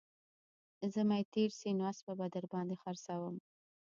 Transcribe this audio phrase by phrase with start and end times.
[0.93, 3.35] زمى تېر سي نو اسپه به در باندې خرڅوم